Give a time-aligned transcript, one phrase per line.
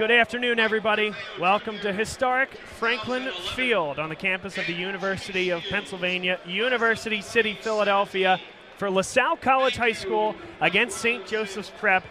[0.00, 1.12] Good afternoon, everybody.
[1.38, 7.52] Welcome to historic Franklin Field on the campus of the University of Pennsylvania, University City,
[7.52, 8.40] Philadelphia,
[8.78, 11.26] for LaSalle College High School against St.
[11.26, 12.02] Joseph's Prep.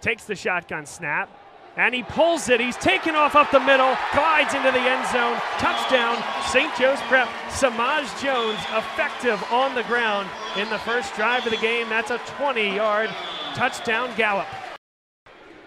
[0.00, 1.28] Takes the shotgun snap,
[1.76, 2.58] and he pulls it.
[2.58, 5.36] He's taken off up the middle, glides into the end zone.
[5.58, 6.16] Touchdown,
[6.46, 6.74] St.
[6.74, 7.28] Joe's Prep.
[7.50, 10.26] Samaj Jones effective on the ground
[10.56, 11.90] in the first drive of the game.
[11.90, 13.10] That's a 20 yard
[13.54, 14.46] touchdown gallop.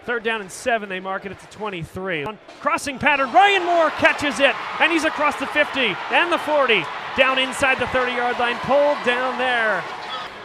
[0.06, 2.26] Third down and seven, they mark it at the 23.
[2.60, 6.84] Crossing pattern, Ryan Moore catches it, and he's across the 50 and the 40.
[7.16, 9.84] Down inside the 30 yard line, pulled down there.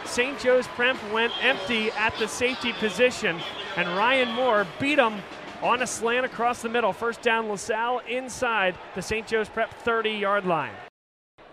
[0.05, 0.39] St.
[0.39, 3.37] Joe's Prep went empty at the safety position,
[3.75, 5.21] and Ryan Moore beat him
[5.61, 6.93] on a slant across the middle.
[6.93, 9.27] First down, LaSalle inside the St.
[9.27, 10.73] Joe's Prep 30 yard line.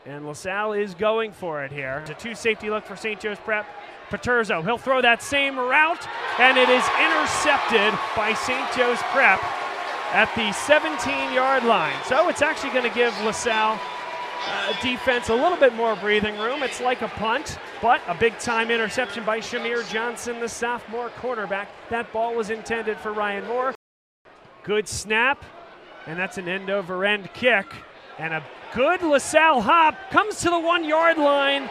[0.06, 1.98] And LaSalle is going for it here.
[2.02, 3.18] It's a two safety look for St.
[3.20, 3.66] Joe's Prep.
[4.10, 6.06] Paterzo, he'll throw that same route,
[6.38, 8.72] and it is intercepted by St.
[8.76, 9.42] Joe's Prep
[10.12, 11.96] at the 17 yard line.
[12.06, 13.78] So it's actually going to give LaSalle
[14.48, 16.62] uh, defense a little bit more breathing room.
[16.62, 21.68] It's like a punt, but a big time interception by Shamir Johnson, the sophomore quarterback.
[21.90, 23.74] That ball was intended for Ryan Moore.
[24.62, 25.44] Good snap,
[26.06, 27.66] and that's an end over end kick.
[28.18, 28.42] And a
[28.74, 31.68] good LaSalle hop comes to the one yard line.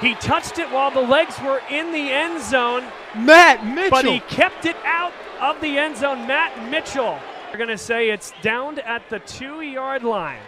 [0.00, 2.84] He touched it while the legs were in the end zone.
[3.14, 3.90] Matt Mitchell.
[3.90, 6.26] But he kept it out of the end zone.
[6.26, 7.18] Matt Mitchell.
[7.50, 10.40] We're going to say it's downed at the two yard line.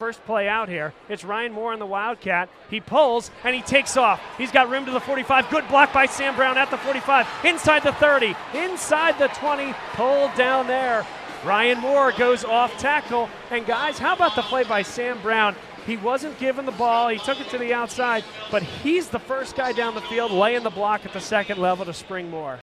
[0.00, 0.94] First play out here.
[1.10, 2.48] It's Ryan Moore on the Wildcat.
[2.70, 4.18] He pulls and he takes off.
[4.38, 5.50] He's got room to the 45.
[5.50, 7.26] Good block by Sam Brown at the 45.
[7.44, 8.34] Inside the 30.
[8.54, 9.74] Inside the 20.
[9.92, 11.06] Pulled down there.
[11.44, 13.28] Ryan Moore goes off tackle.
[13.50, 15.54] And guys, how about the play by Sam Brown?
[15.86, 17.08] He wasn't given the ball.
[17.08, 20.62] He took it to the outside, but he's the first guy down the field laying
[20.62, 22.60] the block at the second level to spring more.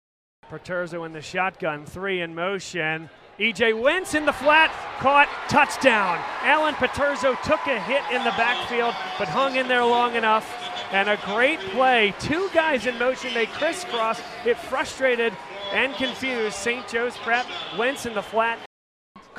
[0.50, 3.08] Paterzo in the shotgun, three in motion.
[3.38, 6.22] EJ Wentz in the flat, caught, touchdown.
[6.42, 10.46] Alan Paterzo took a hit in the backfield, but hung in there long enough.
[10.92, 12.14] And a great play.
[12.20, 14.20] Two guys in motion, they crisscross.
[14.44, 15.32] It frustrated
[15.72, 16.86] and confused St.
[16.86, 17.46] Joe's Prep.
[17.78, 18.58] Wentz in the flat,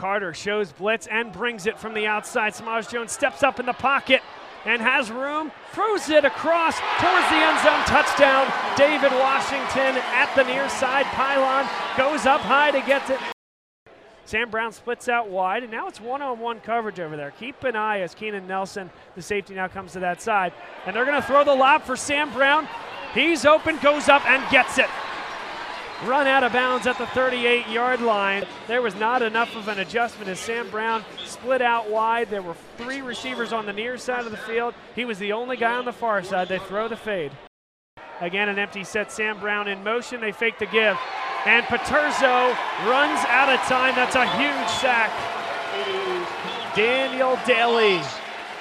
[0.04, 2.54] Carter shows blitz and brings it from the outside.
[2.54, 4.22] Samaj Jones steps up in the pocket
[4.66, 7.82] and has room, throws it across towards the end zone.
[7.86, 8.52] Touchdown.
[8.76, 11.66] David Washington at the near side pylon
[11.96, 13.18] goes up high to get it.
[14.26, 17.32] Sam Brown splits out wide, and now it's one on one coverage over there.
[17.40, 20.52] Keep an eye as Keenan Nelson, the safety, now comes to that side.
[20.86, 22.68] And they're going to throw the lob for Sam Brown.
[23.14, 24.90] He's open, goes up, and gets it
[26.08, 28.46] run out of bounds at the 38 yard line.
[28.68, 32.30] There was not enough of an adjustment as Sam Brown split out wide.
[32.30, 34.74] There were three receivers on the near side of the field.
[34.96, 36.48] He was the only guy on the far side.
[36.48, 37.32] They throw the fade.
[38.22, 39.12] Again, an empty set.
[39.12, 40.22] Sam Brown in motion.
[40.22, 40.98] They fake the give.
[41.46, 42.56] And Paterzo
[42.88, 43.96] runs out of time.
[43.96, 45.12] That's a huge sack.
[46.76, 48.02] Daniel Daly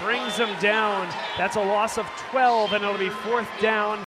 [0.00, 1.08] brings him down.
[1.38, 4.04] That's a loss of 12, and it'll be fourth down.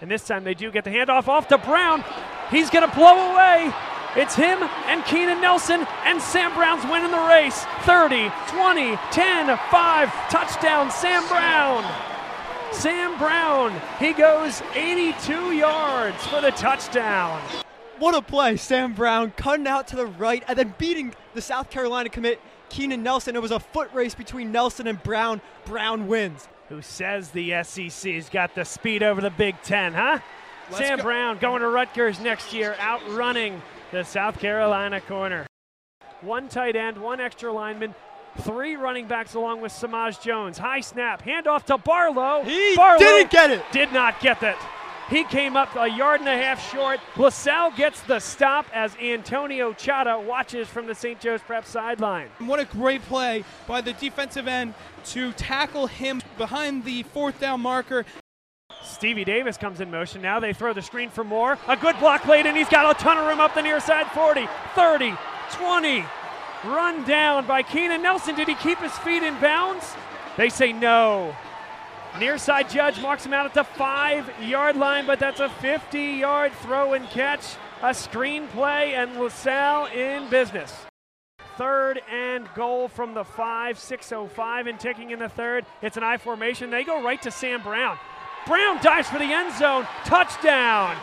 [0.00, 2.04] And this time they do get the handoff off to Brown.
[2.50, 3.72] He's going to blow away.
[4.16, 7.64] It's him and Keenan Nelson, and Sam Brown's winning the race.
[7.82, 11.84] 30, 20, 10, 5, touchdown, Sam Brown.
[12.72, 17.42] Sam Brown, he goes 82 yards for the touchdown.
[17.98, 18.56] What a play.
[18.56, 23.02] Sam Brown cutting out to the right and then beating the South Carolina commit, Keenan
[23.02, 23.36] Nelson.
[23.36, 25.40] It was a foot race between Nelson and Brown.
[25.64, 26.48] Brown wins.
[26.68, 30.18] Who says the SEC's got the speed over the Big Ten, huh?
[30.70, 31.04] Let's Sam go.
[31.04, 33.62] Brown going to Rutgers next year, outrunning
[33.92, 35.46] the South Carolina corner.
[36.22, 37.94] One tight end, one extra lineman,
[38.40, 40.58] three running backs along with Samaj Jones.
[40.58, 42.42] High snap, handoff to Barlow.
[42.42, 43.62] He Barlow didn't get it.
[43.70, 44.56] Did not get it.
[45.08, 46.98] He came up a yard and a half short.
[47.16, 51.20] LaSalle gets the stop as Antonio Chata watches from the St.
[51.20, 52.28] Joe's Prep sideline.
[52.40, 54.74] What a great play by the defensive end
[55.06, 58.04] to tackle him behind the fourth down marker.
[58.96, 60.22] Stevie Davis comes in motion.
[60.22, 61.58] Now they throw the screen for more.
[61.68, 64.06] A good block late, and he's got a ton of room up the near side
[64.12, 65.12] 40, 30,
[65.50, 66.02] 20.
[66.64, 68.34] Run down by Keenan Nelson.
[68.34, 69.94] Did he keep his feet in bounds?
[70.38, 71.36] They say no.
[72.18, 76.00] Near side judge marks him out at the five yard line, but that's a 50
[76.00, 77.44] yard throw and catch.
[77.82, 80.74] A screen play, and LaSalle in business.
[81.58, 85.66] Third and goal from the five, 6.05 and ticking in the third.
[85.82, 86.70] It's an I formation.
[86.70, 87.98] They go right to Sam Brown.
[88.46, 89.86] Brown dives for the end zone.
[90.04, 90.96] Touchdown.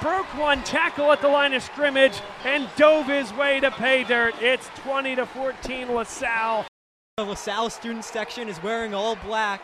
[0.00, 4.34] Broke one tackle at the line of scrimmage and dove his way to pay dirt.
[4.40, 6.66] It's 20 to 14 LaSalle.
[7.16, 9.62] The LaSalle student section is wearing all black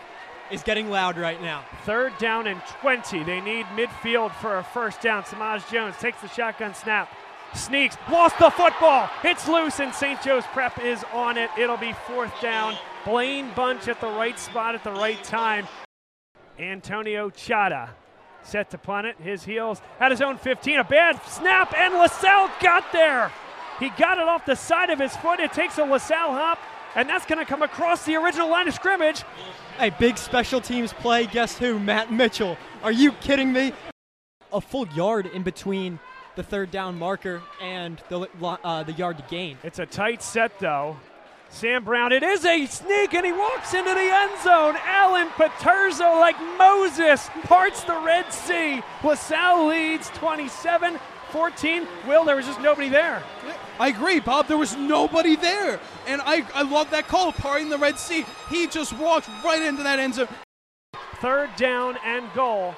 [0.50, 1.64] is getting loud right now.
[1.84, 3.22] Third down and 20.
[3.22, 5.24] They need midfield for a first down.
[5.24, 7.14] Samaj Jones takes the shotgun snap,
[7.54, 9.08] sneaks, lost the football.
[9.22, 10.20] It's loose, and St.
[10.22, 11.50] Joe's Prep is on it.
[11.56, 12.76] It'll be fourth down.
[13.04, 15.66] Blaine Bunch at the right spot at the right time.
[16.60, 17.88] Antonio Chada
[18.42, 19.16] set to punt it.
[19.18, 20.78] His heels at his own 15.
[20.78, 23.32] A bad snap, and LaSalle got there.
[23.78, 25.40] He got it off the side of his foot.
[25.40, 26.58] It takes a LaSalle hop,
[26.94, 29.22] and that's going to come across the original line of scrimmage.
[29.78, 31.26] A big special teams play.
[31.26, 31.78] Guess who?
[31.78, 32.58] Matt Mitchell.
[32.82, 33.72] Are you kidding me?
[34.52, 35.98] A full yard in between
[36.36, 39.56] the third down marker and the, uh, the yard to gain.
[39.62, 40.96] It's a tight set, though.
[41.50, 44.76] Sam Brown, it is a sneak, and he walks into the end zone.
[44.84, 48.80] Alan Paterzo, like Moses, parts the Red Sea.
[49.02, 50.98] LaSalle leads 27
[51.30, 51.86] 14.
[52.06, 53.22] Will, there was just nobody there.
[53.78, 54.46] I agree, Bob.
[54.46, 55.80] There was nobody there.
[56.06, 58.24] And I, I love that call, parting the Red Sea.
[58.48, 60.28] He just walked right into that end zone.
[61.20, 62.74] Third down and goal.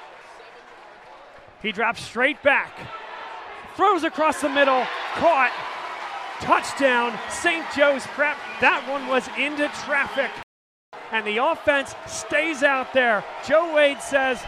[1.61, 2.77] He drops straight back,
[3.75, 4.85] throws across the middle,
[5.15, 5.51] caught.
[6.43, 7.65] Touchdown, St.
[7.73, 8.37] Joe's Prep.
[8.59, 10.29] That one was into traffic.
[11.13, 13.23] And the offense stays out there.
[13.47, 14.43] Joe Wade says,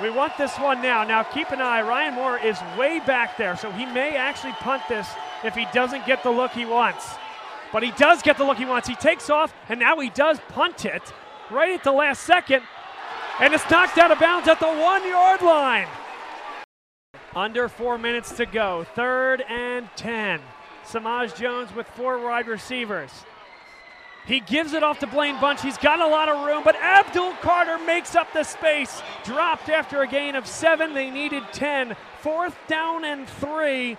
[0.00, 1.04] we want this one now.
[1.04, 1.82] Now, keep an eye.
[1.82, 5.06] Ryan Moore is way back there, so he may actually punt this
[5.44, 7.06] if he doesn't get the look he wants.
[7.74, 8.88] But he does get the look he wants.
[8.88, 11.12] He takes off, and now he does punt it
[11.50, 12.62] right at the last second.
[13.38, 15.88] And it's knocked out of bounds at the one yard line.
[17.36, 18.86] Under four minutes to go.
[18.94, 20.40] Third and 10.
[20.84, 23.10] Samaj Jones with four wide receivers.
[24.26, 25.62] He gives it off to Blaine Bunch.
[25.62, 29.02] He's got a lot of room, but Abdul Carter makes up the space.
[29.24, 30.94] Dropped after a gain of seven.
[30.94, 31.96] They needed 10.
[32.20, 33.96] Fourth down and three.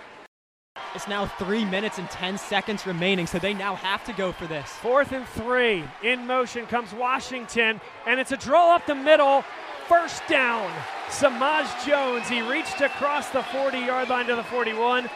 [0.94, 4.46] It's now three minutes and 10 seconds remaining, so they now have to go for
[4.46, 4.68] this.
[4.68, 5.84] Fourth and three.
[6.02, 9.44] In motion comes Washington, and it's a draw up the middle.
[9.88, 10.72] First down.
[11.10, 12.28] Samaj Jones.
[12.28, 15.10] He reached across the 40 yard line to the 41.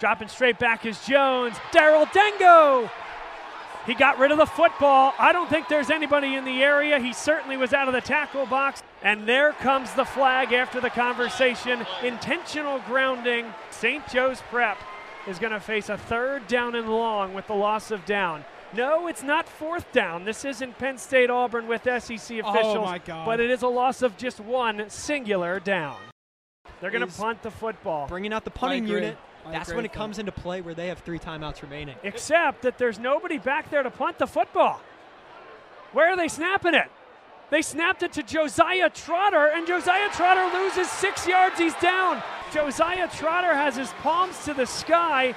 [0.00, 1.56] Dropping straight back is Jones.
[1.72, 2.90] Daryl Dengo.
[3.86, 5.14] He got rid of the football.
[5.18, 6.98] I don't think there's anybody in the area.
[6.98, 8.82] He certainly was out of the tackle box.
[9.02, 11.86] And there comes the flag after the conversation.
[12.02, 13.46] Intentional grounding.
[13.70, 14.06] St.
[14.08, 14.78] Joe's Prep
[15.26, 18.44] is going to face a third down and long with the loss of down.
[18.74, 20.24] No, it's not fourth down.
[20.24, 22.46] This isn't Penn State Auburn with SEC officials.
[22.46, 23.24] Oh my God.
[23.24, 25.96] But it is a loss of just one singular down.
[26.80, 28.06] They're going to punt the football.
[28.06, 29.16] Bringing out the punting unit.
[29.48, 30.28] I That's when it comes that.
[30.28, 31.96] into play where they have three timeouts remaining.
[32.02, 34.80] except that there's nobody back there to punt the football.
[35.92, 36.90] Where are they snapping it?
[37.50, 41.58] They snapped it to Josiah Trotter, and Josiah Trotter loses six yards.
[41.58, 42.22] He's down.
[42.52, 45.34] Josiah Trotter has his palms to the sky.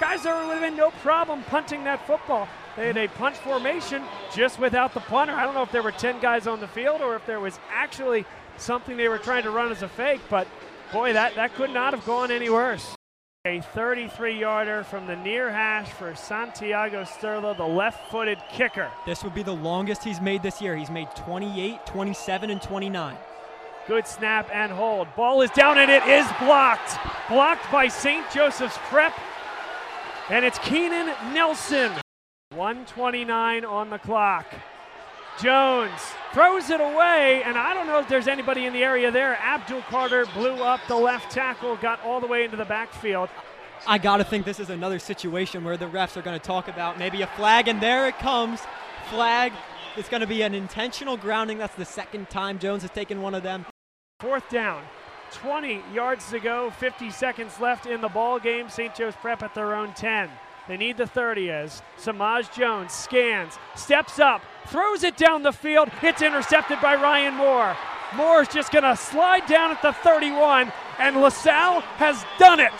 [0.00, 2.48] Guys, there would have been no problem punting that football.
[2.76, 4.02] They had a punch formation
[4.34, 5.34] just without the punter.
[5.34, 7.60] I don't know if there were 10 guys on the field or if there was
[7.70, 8.24] actually
[8.56, 10.48] something they were trying to run as a fake, but
[10.92, 12.94] boy, that, that could not have gone any worse.
[13.46, 18.90] A 33 yarder from the near hash for Santiago Sterlo, the left footed kicker.
[19.04, 20.74] This would be the longest he's made this year.
[20.74, 23.16] He's made 28, 27, and 29.
[23.86, 25.14] Good snap and hold.
[25.14, 26.96] Ball is down and it is blocked.
[27.28, 28.24] Blocked by St.
[28.30, 29.12] Joseph's Prep.
[30.30, 31.92] And it's Keenan Nelson.
[32.54, 34.46] 129 on the clock.
[35.42, 36.00] Jones
[36.32, 39.36] throws it away, and I don't know if there's anybody in the area there.
[39.36, 43.28] Abdul Carter blew up the left tackle, got all the way into the backfield.
[43.86, 46.68] I got to think this is another situation where the refs are going to talk
[46.68, 48.60] about maybe a flag, and there it comes.
[49.10, 49.52] Flag.
[49.96, 51.58] It's going to be an intentional grounding.
[51.58, 53.66] That's the second time Jones has taken one of them.
[54.20, 54.82] Fourth down.
[55.32, 58.68] 20 yards to go, 50 seconds left in the ball game.
[58.68, 58.94] St.
[58.94, 60.30] Joe's Prep at their own 10.
[60.66, 65.90] They need the 30 as Samaj Jones scans, steps up, throws it down the field.
[66.02, 67.76] It's intercepted by Ryan Moore.
[68.16, 72.72] Moore's just going to slide down at the 31, and LaSalle has done it.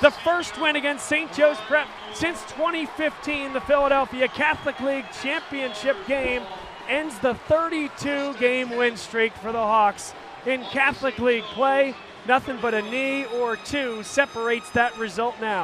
[0.00, 1.32] The first win against St.
[1.32, 6.42] Joe's Prep since 2015, the Philadelphia Catholic League championship game
[6.88, 10.14] ends the 32 game win streak for the Hawks.
[10.46, 11.94] In Catholic League play,
[12.26, 15.56] nothing but a knee or two separates that result now.